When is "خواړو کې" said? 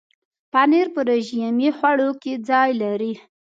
1.77-2.33